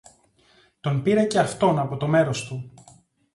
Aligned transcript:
Τον 0.79 1.01
πήρε 1.01 1.25
και 1.25 1.39
αυτόν 1.39 1.79
από 1.79 1.97
το 1.97 2.07
μέρος 2.07 2.45
του. 2.47 2.73